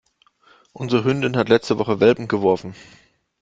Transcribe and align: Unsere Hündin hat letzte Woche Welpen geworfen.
Unsere 0.73 1.03
Hündin 1.03 1.37
hat 1.37 1.47
letzte 1.49 1.77
Woche 1.77 1.99
Welpen 1.99 2.27
geworfen. 2.27 2.73